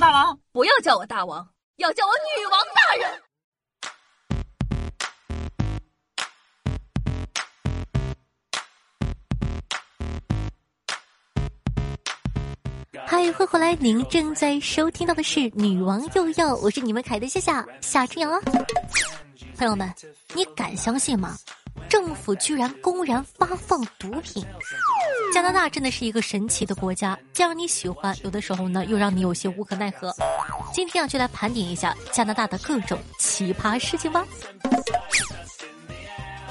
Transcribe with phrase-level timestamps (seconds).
[0.00, 3.22] 大王，不要叫我大王，要叫我女王大人。
[13.06, 13.74] 嗨，欢迎回来！
[13.76, 18.40] 您正在收听到的是《女王又要》，我是你们凯的夏夏夏春阳。
[19.56, 19.92] 朋友们，
[20.34, 21.36] 你敢相信吗？
[21.88, 24.44] 政府居然公然发放毒品！
[25.34, 30.14] 加拿大真的是一个神奇的国家，既让你喜欢，有的时候呢又让你有些无可奈何。
[30.72, 34.24] 今天啊，就来盘点一下加拿大的各种奇葩事情吧。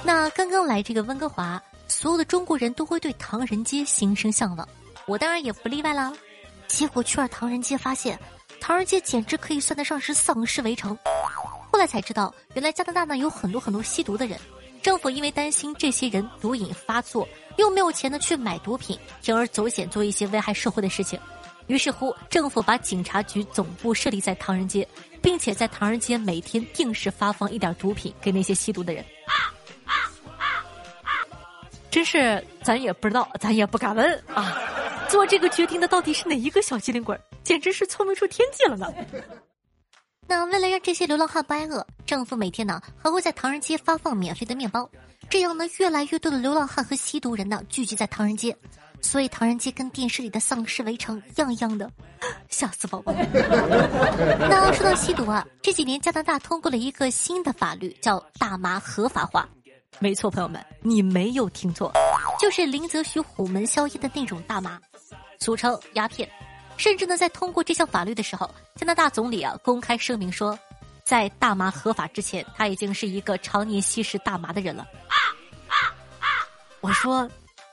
[0.03, 4.67] 那刚刚来这个温哥华，所有的中国人都会对唐人街心生向往，
[5.05, 6.11] 我当然也不例外啦。
[6.67, 8.19] 结果去了唐人街，发现
[8.59, 10.93] 唐人街简直可以算得上是丧尸围城。
[11.71, 14.37] 后来才知道，原来加拿大呢有很多很多吸毒的人。
[14.83, 17.25] 政府因为担心这些人毒瘾发作，
[17.57, 21.17] 又没有钱呢去买毒品，铤而走险做一些危害社会的事情。
[21.67, 24.85] 于是乎，政府把警察局总部设立在唐人街，
[25.21, 29.03] 并且在唐人街每天定时发放一点毒品给那些吸毒的人。
[31.89, 34.59] 真是，咱也不知道，咱也不敢问啊。
[35.07, 37.17] 做这个决定的到底是哪一个小机灵鬼？
[37.41, 38.87] 简直是聪明出天际了呢！
[40.27, 44.89] 那为了让这些流浪汉不挨饿，政府每天呢还会在唐人街发放免费的面包，
[45.29, 48.55] 这样呢越来越多的流浪汉和吸毒人呢聚集在唐人街，
[49.01, 51.89] 所以唐人街跟电视里的丧尸围城一样一样的，
[52.49, 53.13] 吓死宝宝！
[54.49, 59.47] 那说到吸毒啊，这几年加拿大通过了一个新的法律，叫大麻合法化。
[59.99, 61.91] 没错，朋友们，你没有听错，
[62.39, 64.79] 就是林则徐虎门销烟的那种大麻。
[65.39, 66.27] 俗称鸦片，
[66.77, 70.57] 甚至呢，在通过这项法律的时候，加拿大总理啊公开声明说，
[71.03, 74.83] 在大麻合法之前，他已经是一个常年吸食大麻的人了。
[75.07, 75.15] 啊
[75.67, 75.75] 啊
[76.19, 76.27] 啊
[76.81, 77.29] 我说，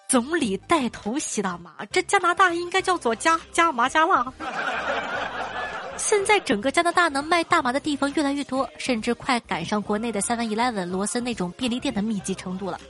[0.08, 4.32] 总理带头吸大麻，这加拿大应该叫做加加麻加辣。
[5.96, 12.80] 现在整个加拿大能卖大麻的地方越来越多，甚至快赶上国内的 Seven Eleven、罗森那种便利店的密集程度了。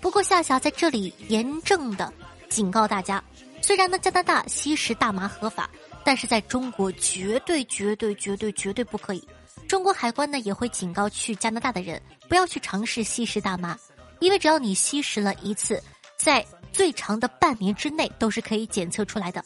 [0.00, 2.12] 不过夏夏在这里严正的。
[2.48, 3.22] 警告大家，
[3.62, 5.70] 虽然呢加拿大吸食大麻合法，
[6.04, 9.26] 但是在中国绝对绝对绝对绝对不可以。
[9.68, 13.78] 中国海关呢也会警告去加拿大的人不要去尝试吸食大麻，
[14.18, 15.80] 因为只要你吸食了一次，
[16.16, 19.44] 在最长的半年之内都是可以检测出来的。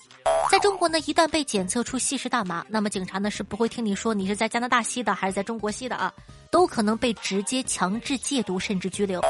[0.50, 6.12] 在中国呢，一旦被检测出吸食大麻，那么警察呢是不会听你说你是在加拿大吸的还是在中国吸的啊，
[6.50, 9.20] 都可能被直接强制戒毒甚至拘留。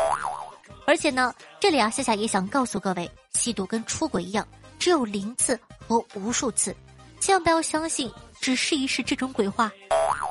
[0.86, 4.46] 而且呢，这里啊，夏夏也想告诉各位，吸毒跟出轨一样，
[4.78, 6.74] 只有零次和无数次，
[7.20, 9.70] 千万不要相信只试一试这种鬼话。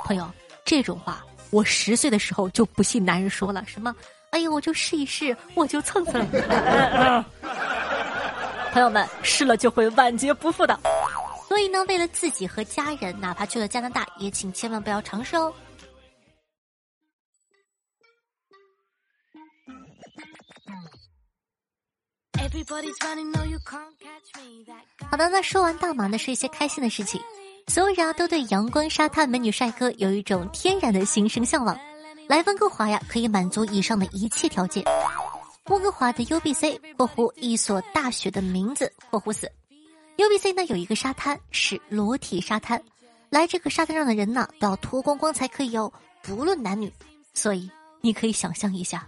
[0.06, 0.30] 朋友，
[0.66, 3.96] 这种话我十岁的时候就不信男人说了什么，
[4.32, 6.28] 哎呦，我就试一试，我就蹭蹭。
[8.72, 10.80] 朋友们，试了就会万劫不复的。
[11.48, 15.53] 所以呢，为了自己和家人，哪怕去了加拿大，也请千万不要尝试哦。
[25.09, 27.19] 好的，那说完大马呢，是一些开心的事情。
[27.68, 31.78] 所有人，都对阳光沙滩、美女帅哥有一种天然的心生向往。
[32.28, 34.84] 来温哥华呀，可以满足以上的一切条件。
[35.66, 39.52] 温哥华的 UBC（ 括弧一所大学的名字）（括弧四
[40.18, 42.84] ）UBC 呢有一个沙滩是裸体沙滩，
[43.30, 45.91] 来这个沙滩上的人呢都要脱光光才可以哦，
[46.22, 46.91] 不论男女。
[47.34, 47.72] 所以
[48.02, 49.08] 你可以想象一下。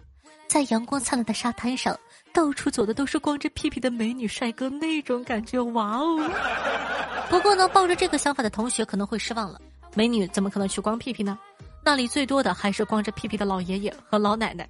[0.56, 1.94] 在阳光灿烂的沙滩上，
[2.32, 6.32] 到处走的都是光着屁屁的美女帅哥，那种感觉，哇哦！
[7.30, 9.60] 不过呢，抱着这个想法的同学可能会失望了，
[9.96, 11.38] 美女怎么可能去光屁屁呢？
[11.84, 14.66] 那里最多的还是光着屁屁的老爷爷和老奶奶，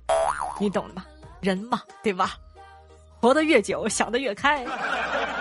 [0.59, 1.05] 你懂的吗？
[1.39, 2.35] 人嘛，对吧？
[3.19, 4.65] 活得越久，想得越开。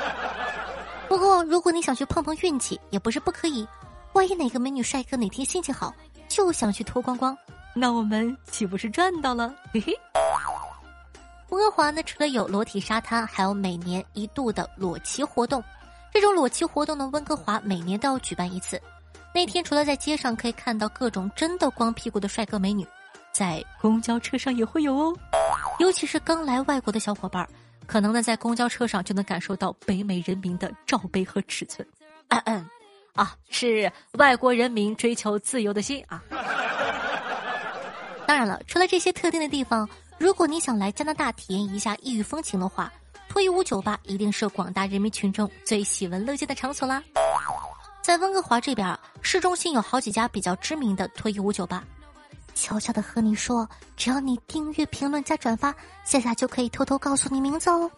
[1.09, 3.67] 不过，如果你想去碰碰运气，也不是不可以。
[4.13, 5.95] 万一哪个美女帅哥哪天心情好，
[6.29, 7.35] 就想去脱光光。
[7.75, 9.51] 那我们岂不是赚到了？
[9.73, 9.99] 嘿嘿。
[11.55, 15.63] 温哥华呢，除了有裸体沙滩，还有每年一度的裸骑活动。
[16.13, 18.81] 这种裸骑活动呢，温哥华每年都要举办一次。
[19.33, 22.85] 那天除了在街上可以看到各种真的光屁股的帅哥美女，
[23.33, 25.17] 在公交车上也会有哦。
[25.79, 27.49] 尤其是刚来外国的小伙伴，
[27.87, 31.87] 可能呢在公交车上就能感受到北美人民的罩杯和尺寸。
[32.31, 32.69] 嗯嗯，
[33.15, 36.21] 啊，是外国人民追求自由的心啊。
[38.27, 39.89] 当然了，除了这些特定的地方，
[40.19, 42.93] 如果你想来加拿大体验一下异域风情的话，
[43.29, 47.03] 脱衣舞酒吧一定是广大人民群众最喜闻乐见的场所啦。
[48.03, 51.83] 在温哥华这边，市中心有好几家比较知名的脱衣舞酒吧。
[52.55, 55.75] 悄悄的和你说，只要你订阅、评论加转发，
[56.05, 57.91] 夏夏就可以偷偷告诉你名字哦。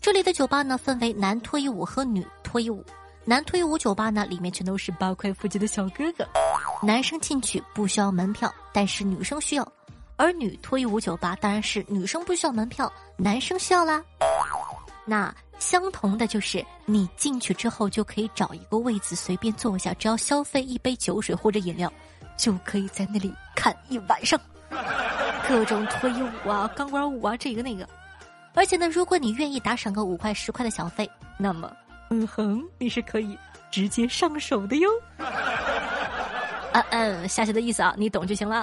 [0.00, 2.82] 这里的酒吧呢，分为男脱衣舞和女脱衣舞。
[3.26, 6.26] 男脱衣舞酒吧呢，里面全都是八块腹肌的小哥哥。
[6.82, 9.64] 男生进去不需要门票，但是女生需要；
[10.20, 14.04] 而女脱衣舞酒吧当然是女生不需要门票，男生需要啦。
[15.06, 21.90] 那相同的就是，你进去之后就可以找一个位子随便坐下，只要消费一杯酒水或者饮料，
[22.36, 24.38] 就可以在那里看一晚上，
[25.48, 27.88] 各种脱衣舞啊、钢管舞啊，这个那个。
[28.52, 31.74] 而且呢，如果你愿意打赏个五块十块的小费，那么，
[32.10, 33.38] 嗯哼，你是可以
[33.70, 34.88] 直接上手的哟。
[35.16, 38.62] 嗯 嗯，夏夏的意思啊，你懂就行了。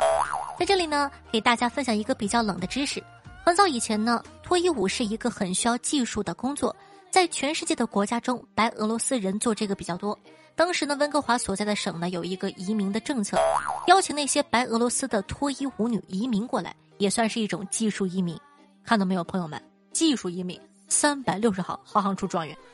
[0.58, 3.02] 在这里呢，给大家分享一个比较冷的知识。
[3.46, 6.76] 很早以前呢，脱衣舞是一个很需要技术的工作，
[7.12, 10.18] 在全世界的国家中，白俄罗斯人做这个比较多。
[10.56, 13.38] 当时呢，温哥华所在的省呢，有一个移民的政策，
[13.86, 18.36] 邀请那些白俄罗斯的脱衣舞女移民过来，也算是一种技术移民。
[18.84, 19.62] 看到没有，朋友们？
[19.94, 22.58] 技术移民，三百六十行，行行出状元。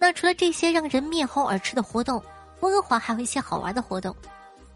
[0.00, 2.20] 那除了这些让人面红耳赤的活动，
[2.58, 4.14] 温哥华还有一些好玩的活动。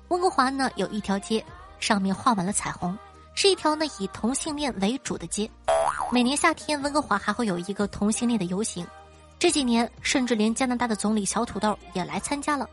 [0.09, 1.45] 温哥华呢有一条街，
[1.81, 2.97] 上面画满了彩虹，
[3.35, 5.51] 是一条呢以同性恋为主的街。
[6.11, 8.87] 每年夏天，温哥华还会有一个同性恋的游行。
[9.39, 12.69] 这几年，甚至连加拿大的总理小土豆也来参加了，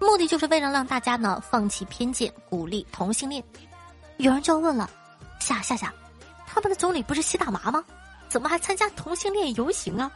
[0.00, 3.42] 目的就是为了让大家呢放弃偏见，鼓励同性恋。
[4.16, 4.88] 有人就要问了，
[5.38, 5.92] 夏夏夏。
[6.46, 7.84] 他们的总理不是吸大麻吗？
[8.28, 10.10] 怎么还参加同性恋游行啊？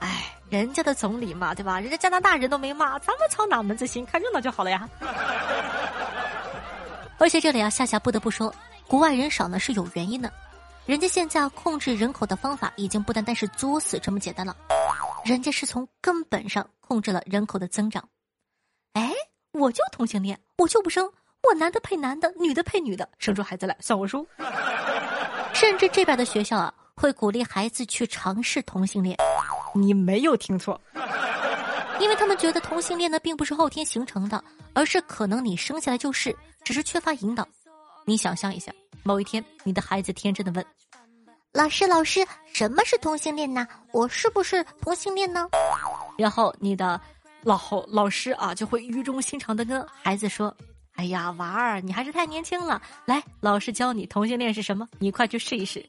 [0.00, 1.80] 哎，人家的总理嘛，对吧？
[1.80, 4.04] 人家加拿大人都没骂，咱们操哪门子心？
[4.06, 4.88] 看热闹就好了呀。
[7.18, 8.54] 而且这里啊，夏夏不得不说，
[8.86, 10.32] 国外人少呢是有原因的。
[10.86, 14.56] 人家现在控制人口的方法已经不单单是作死这么简单了，
[15.24, 18.08] 人家是从根本上控制了人口的增长。
[18.94, 19.12] 哎，
[19.52, 21.04] 我就同性恋，我就不生，
[21.42, 24.26] 我男的配男的，女的配女的，生出孩子来算我输。
[25.52, 29.16] 甚至这边的学校啊，会鼓励孩子去尝试同性恋。
[29.74, 30.80] 你没有听错，
[32.00, 34.42] 因为他们觉得同性恋呢并不是后天形成的，
[34.72, 36.34] 而是可能你生下来就是，
[36.68, 37.48] 只是缺乏引导。
[38.04, 38.70] 你想象一下，
[39.02, 40.62] 某一天你的孩子天真的问
[41.50, 42.20] ：“老师，老师，
[42.52, 43.66] 什么是同性恋呢？
[43.90, 45.48] 我是不是同性恋呢？”
[46.18, 47.00] 然后你的
[47.40, 50.54] 老老师啊就会语重心长的跟孩子说。
[50.96, 52.82] 哎呀，娃儿，你还是太年轻了。
[53.06, 55.82] 来，老师教你同性恋是什么，你快去试一试。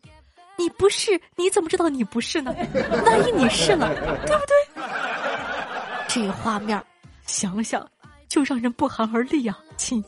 [0.55, 2.55] 你不是，你怎么知道你不是呢？
[3.05, 3.93] 万一你是了，
[4.25, 4.83] 对不对？
[6.07, 6.81] 这画面，
[7.25, 7.85] 想想
[8.29, 10.01] 就让人不寒而栗啊，亲。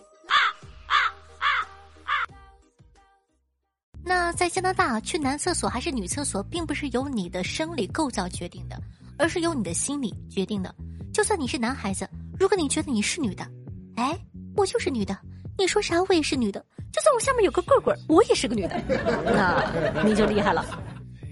[4.04, 8.82] 那在加拿大，去男厕所还是女厕所，并不是由你的生理构造决定的，
[9.18, 10.74] 而是由你的心理决定的。
[11.14, 12.10] 就算你是男孩子，
[12.40, 13.46] 如果你觉得你是女的，
[13.96, 14.18] 哎。
[14.54, 15.18] 我就是女的，
[15.58, 16.60] 你说啥我也是女的。
[16.92, 18.82] 就算我下面有个棍棍，我也是个女的。
[19.24, 20.66] 那你就厉害了，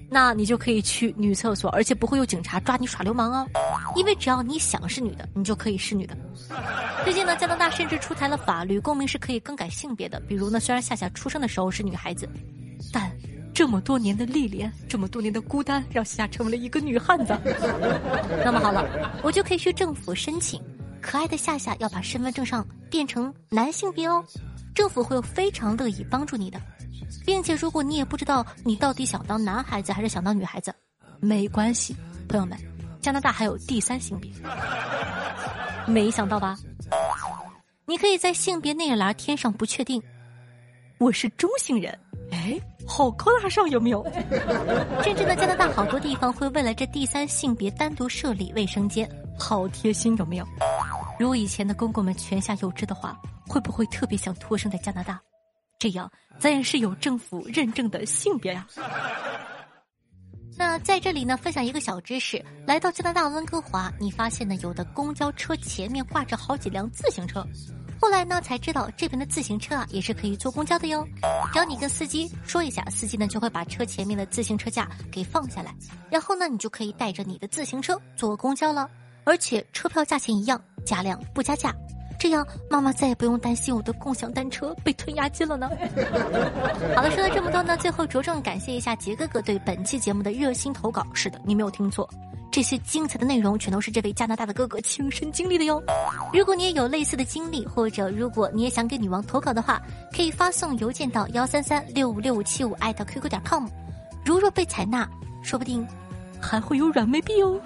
[0.09, 3.45] 那你就可以去女厕所，而且不会有警察抓你耍流氓哦。
[3.97, 6.17] 因为只要你想是女的，你就可以是女的。
[7.03, 10.17] 最近呢，加拿大甚至出台了法律，公民是可以更改性别的。
[10.21, 12.27] 比如呢，虽然夏夏出生的时候是女孩子，
[12.91, 13.11] 但
[13.53, 17.37] 这么多年的历练，这么多年的孤单，让夏成为了一个女汉子。
[18.43, 20.61] 那么好了，我就可以去政府申请。
[21.01, 24.23] 可爱的夏夏要把身份证上变成男性别哦，
[24.75, 26.61] 政府会非常乐意帮助你的，
[27.25, 30.73] 并且如果你也不知道你到底想当男孩子还是想当女孩子，
[31.19, 31.95] 没关系，
[32.27, 32.57] 朋友们，
[32.99, 34.29] 加拿大还有第三性别，
[35.87, 36.57] 没想到吧？
[37.85, 40.03] 你可以在性别那一栏填上不确定，
[40.97, 41.97] 我是中性人，
[42.89, 44.03] 好高大上有没有？
[45.03, 49.07] 甚至呢，加拿大好多地方会为了这第三性别单独设立卫生间。
[49.37, 50.45] 好贴心，有没有？
[51.19, 53.15] 如果以前的公公们泉下有知的话，
[53.47, 55.21] 会不会特别想托生在加拿大？
[55.77, 58.67] 这样咱也是有政府认证的性别呀。
[60.57, 67.45] 那在这里呢，分享一个小知识：来到加拿大温哥华，你发现呢，有的公交车前面挂着好几辆自行车。
[68.01, 71.05] 后来呢，才知道这边的自行车啊，也是可以坐公交的哟。
[71.51, 75.75] 只要你跟司机说一下，司机呢就会把车前面的自行车架给放下来，
[76.09, 78.89] 然后呢，你就可以带着你的自行车坐公交了。
[79.25, 81.75] 而且车票价钱一样，加量不加价，
[82.17, 85.69] 这样妈妈再也不用担心我的共享单车被吞押金了呢。
[86.95, 91.05] 好了，说了这么多呢，最后着重感谢一下杰哥哥对本期节目的热心投稿。
[91.13, 92.09] 是的，你没有听错，
[92.51, 95.81] 这些精彩的内容全都是这位加拿大的哥哥亲身经历的哟。
[96.33, 103.67] 如果你也有类似的经历，或者如果你也想给女王投稿的话，可以发送邮件到幺三三六五六五七五艾特 QQ 点 com。
[104.25, 105.07] 如若被采纳，
[105.43, 105.87] 说不定
[106.41, 107.59] 还会有软妹币哦。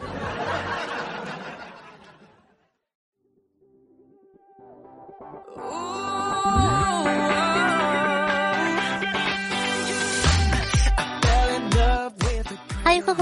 [5.56, 6.13] 欢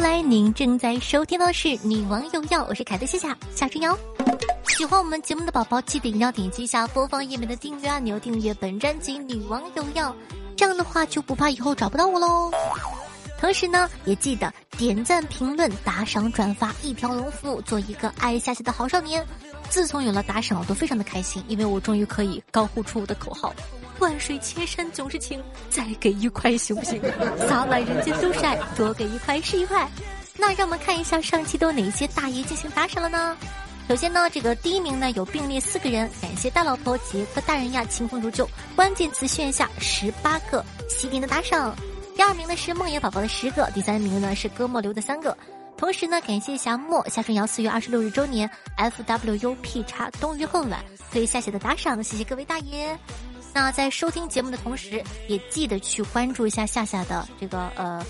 [0.01, 0.19] 来。
[0.21, 3.97] 您正在收听的是《女王有药》，我是凯特夏夏夏春瑶。
[4.69, 10.09] 喜欢我们节目的宝宝，记得一定要点击一下播放页面的订阅按钮，订阅本专辑《女王有药》，
[10.55, 12.49] 这样的话就不怕以后找不到我喽。
[13.37, 19.25] 同时呢，也记得点赞、评论、打赏、转发，一条龙服务，做一个爱夏夏的好少年。
[19.69, 23.53] 自从有了打赏，我都非常的开心，因为我终于可以高呼出我的口号：
[24.01, 26.99] 万水千山总是情，再给一块行不行？
[27.47, 29.87] 洒满人间都是爱，多给一块是一块。
[30.37, 33.37] 那让我们看一下上期都有哪些大爷进行打赏了呢？
[33.87, 41.75] 首先呢，这个第一名呢有并列四个人，感谢大老婆杰克大人呀，清风如旧，关键词炫下十八个喜点的打赏。
[42.15, 45.37] 第二名呢是梦野宝宝的十个，第三名呢是哥莫流的三个。
[45.77, 52.97] 同时呢，感谢夏末夏春瑶四月二十六日周年，F W U P 叉冬日恨晚对夏夏的打赏，谢谢各位大爷。
[53.53, 58.05] 那在收听节目的同时，也记得去关注一下夏夏的这个呃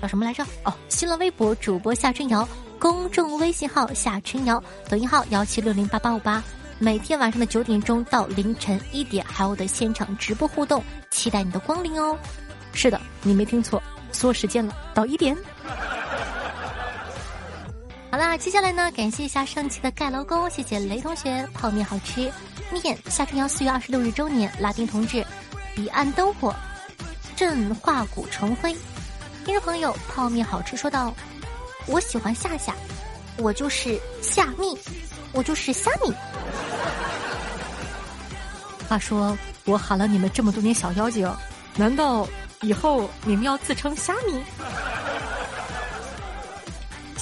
[0.00, 0.42] 叫什么来着？
[0.64, 2.48] 哦，新浪微博主播夏春瑶，
[2.78, 6.42] 公众微信号夏春瑶，抖音号幺七六零八八五八。
[6.78, 12.16] 每天晚上的九点钟到凌晨一点，还有我的现场直播互动，期待你的光临哦。
[12.72, 15.34] 是的，你没听错，说时间了，到一点。
[18.12, 22.30] 好啦，接下来呢，感谢一下上期的盖楼工，谢谢雷同学，泡面好吃，
[22.72, 25.24] 面夏春瑶四月二十六日周年，拉丁同志，
[25.74, 26.54] 彼岸灯火，
[27.36, 28.74] 朕化骨成灰，
[29.44, 31.14] 听众朋友，泡面好吃，说道
[31.86, 32.74] ：“我喜欢夏夏，
[33.38, 34.78] 我就是夏蜜，
[35.32, 36.12] 我就是虾米。
[38.88, 41.30] 话说，我喊了你们这么多年小妖精，
[41.76, 42.26] 难道？
[42.62, 44.42] 以后你们要自称虾米，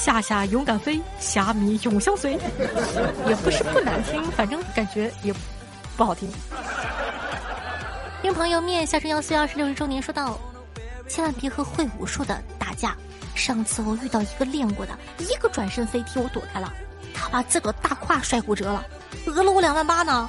[0.05, 2.33] 夏夏勇敢飞，虾米永相随，
[3.27, 5.35] 也不是不难听，反正感觉也
[5.97, 6.29] 不好听。
[8.21, 10.39] 听朋友面夏春瑶四月二十六日周年说道
[11.09, 12.95] ：“千万别和会武术的打架。
[13.35, 16.71] 上次我遇到一个练过的，一个转身飞踢我躲开了，
[17.15, 18.85] 他把自个大胯摔骨折了，
[19.25, 20.29] 讹了我两万八呢。”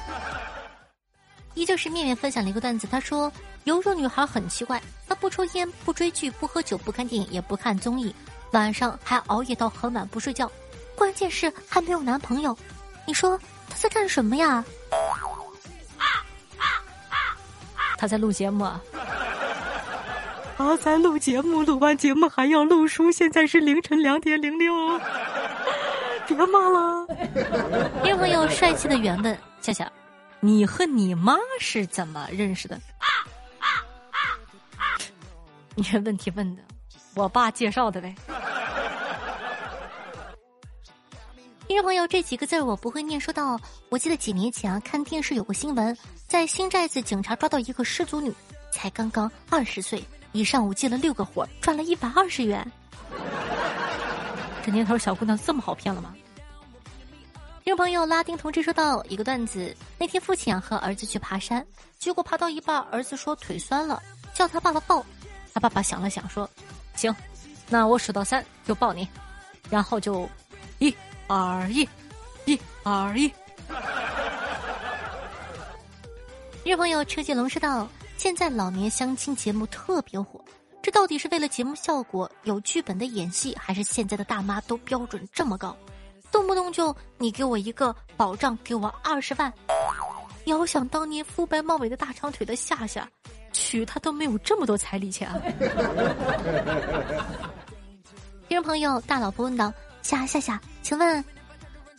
[1.52, 3.30] 依旧是面面分享了一个段子，他说。
[3.64, 8.14] 有种女孩很奇怪，她不抽烟、不追剧、不喝酒、不看电影、也不看综艺，
[8.56, 10.50] 晚上还熬夜到很晚不睡觉，
[10.94, 12.56] 关键是还没有男朋友。
[13.04, 14.64] 你说他在干什么呀？
[17.98, 18.80] 他在录节目啊！
[20.56, 23.12] 啊，在录节目，录完节目还要录书。
[23.12, 24.72] 现在是凌晨两点零六，
[26.26, 27.06] 别骂了。
[28.08, 29.86] 有朋友帅气的原问：笑笑，
[30.40, 32.80] 你和你妈是怎么认识的？
[35.74, 36.62] 你这问题问的，
[37.14, 38.14] 我爸介绍的呗。
[41.76, 43.20] 听众朋友，这几个字我不会念。
[43.20, 45.94] 说到，我记得几年前啊，看电视有个新闻，
[46.26, 48.32] 在新寨子，警察抓到一个失足女，
[48.72, 50.02] 才刚刚二十岁，
[50.32, 52.66] 一上午接了六个活，赚了一百二十元。
[54.64, 56.14] 这年头小姑娘这么好骗了吗？
[57.62, 61.62] 听众朋友，拉丁同志说到一个段子：那天父亲啊和儿子去爬山，
[61.98, 64.02] 结果爬到一半，儿子说腿酸了，
[64.32, 65.04] 叫他爸爸抱。
[65.52, 66.48] 他爸爸想了想说
[66.96, 67.14] ：“行，
[67.68, 69.06] 那我数到三就抱你，
[69.68, 70.26] 然后就
[70.78, 70.94] 一、
[71.26, 71.88] 二、一，
[72.44, 73.32] 一、二、一。”
[76.64, 80.44] 日朋友车接龙说道：“现在老年相亲节目特别火，
[80.82, 85.76] 这到底是为了节目效果、有剧本的演戏，还是现在的大妈都标准这么高，
[86.30, 89.52] 动不动就你给我一个保障，给我二十万？
[90.46, 93.08] 遥想当年肤白貌美的大长腿的夏夏。”
[93.52, 95.30] 娶她都没有这么多彩礼钱。
[98.48, 101.24] 听众朋友，大老婆问道：“夏夏夏，请问，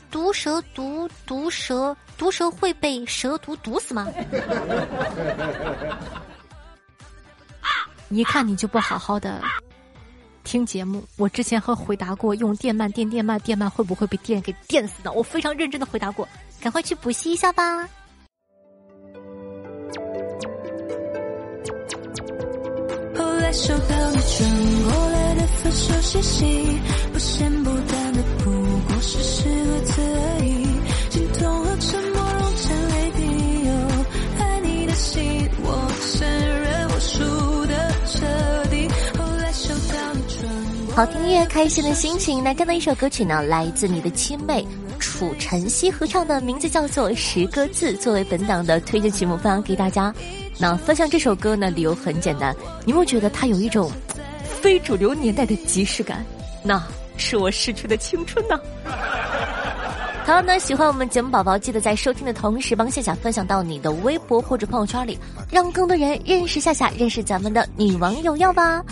[0.09, 4.07] 毒蛇毒毒蛇毒蛇会被蛇毒毒死吗？”
[8.07, 9.41] 一看你就不好好的
[10.45, 11.03] 听节目。
[11.17, 15.11] 我之前和回答过，用电鳗电电鳗电鳗会不会被电给电死的？
[15.11, 16.25] 我非常认真的回答过，
[16.61, 17.89] 赶快去补习一下吧。
[23.49, 26.79] 收到你转过来的分手信息，
[27.11, 27.56] 不咸
[40.97, 42.43] 好听音乐，开心的心情。
[42.43, 44.65] 那刚才一首歌曲呢，来自你的亲妹
[44.97, 50.11] 楚晨曦合唱的，名字叫做《十个字》，作为本档的推荐曲目，分享给大家。
[50.57, 52.51] 那分享这首歌呢，理由很简单，
[52.83, 53.91] 你有觉得它有一种
[54.43, 56.25] 非主流年代的即视感？
[56.63, 56.83] 那
[57.15, 58.59] 是我逝去的青春呢。
[60.27, 65.17] 同样呢，喜欢我们节目宝宝，记得在收听的同时帮夏夏分享到你的微博或者朋友圈里，
[65.49, 68.83] 让更多人认识夏夏，认识咱们的女王有药吧。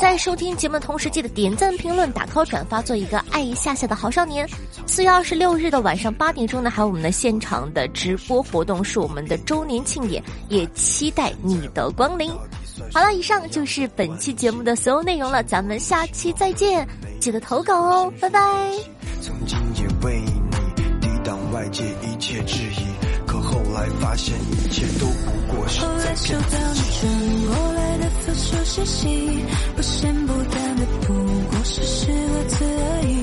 [0.00, 4.44] 在收听节目的同时，记得点赞、评论、打 call、转发，做一个爱夏夏的好少年。
[4.84, 12.32] 四月二十六日的晚上八点钟呢，还有我们的现场的直播活动，是我们的周年庆典，也期待你的光临。
[12.92, 16.84] 好了，以上就是本期节目的所有内容了，咱们下期再见，
[17.20, 18.40] 记得投稿哦，拜拜。
[21.60, 22.86] 外界一切质疑
[23.26, 29.44] 可后来发现一切都不过是后来收到你转过来的分手信息
[29.76, 33.19] 不咸不淡的不过是十个字而已